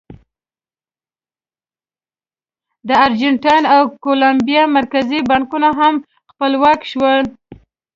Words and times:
د 2.87 2.89
ارجنټاین 3.05 3.63
او 3.75 3.81
کولمبیا 4.03 4.63
مرکزي 4.77 5.19
بانکونه 5.29 5.69
هم 5.79 5.95
خپلواک 6.31 6.79
شول. 6.91 7.21